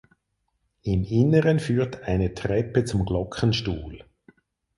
[0.81, 4.03] Im Inneren führt eine Treppe zum Glockenstuhl.